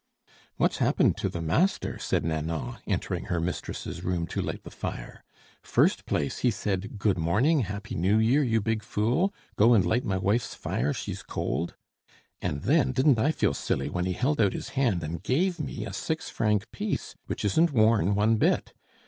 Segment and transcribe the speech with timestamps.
[0.57, 5.23] "What's happened to the master?" said Nanon, entering her mistress's room to light the fire.
[5.61, 9.31] "First place, he said, 'Good morning; happy New Year, you big fool!
[9.57, 11.75] Go and light my wife's fire, she's cold';
[12.41, 15.85] and then, didn't I feel silly when he held out his hand and gave me
[15.85, 18.73] a six franc piece, which isn't worn one bit?